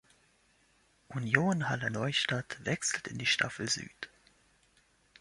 [1.13, 4.09] Union Halle-Neustadt wechselt in die Staffel Süd.